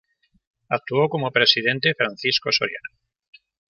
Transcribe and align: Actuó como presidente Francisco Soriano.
Actuó 0.69 1.09
como 1.09 1.29
presidente 1.29 1.93
Francisco 1.93 2.51
Soriano. 2.51 2.89